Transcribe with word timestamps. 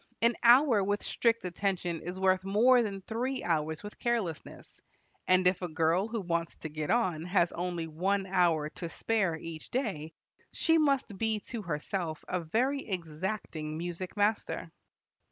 An 0.23 0.33
hour 0.41 0.83
with 0.83 1.03
strict 1.03 1.45
attention 1.45 2.01
is 2.01 2.19
worth 2.19 2.43
more 2.43 2.81
than 2.81 3.01
three 3.03 3.43
hours 3.43 3.83
with 3.83 3.99
carelessness; 3.99 4.81
and 5.27 5.45
if 5.47 5.61
a 5.61 5.67
girl 5.67 6.07
who 6.07 6.21
wants 6.21 6.55
to 6.55 6.69
get 6.69 6.89
on 6.89 7.23
has 7.25 7.51
only 7.51 7.85
one 7.85 8.25
hour 8.25 8.67
to 8.71 8.89
spare 8.89 9.37
each 9.37 9.69
day, 9.69 10.13
she 10.51 10.79
must 10.79 11.15
be 11.19 11.39
to 11.41 11.61
herself 11.61 12.25
a 12.27 12.39
very 12.39 12.79
exacting 12.81 13.77
music 13.77 14.17
master. 14.17 14.71